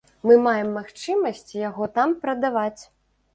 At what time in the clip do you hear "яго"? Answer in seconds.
1.67-1.89